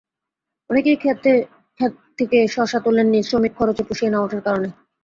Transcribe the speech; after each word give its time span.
অনেকেই 0.69 0.97
খেত 0.99 1.25
থেকে 2.17 2.37
শসা 2.47 2.79
তোলেননি 2.85 3.19
শ্রমিক 3.23 3.53
খরচে 3.57 3.83
পুষিয়ে 3.87 4.11
না 4.13 4.19
ওঠার 4.21 4.41
কারণে। 4.47 4.69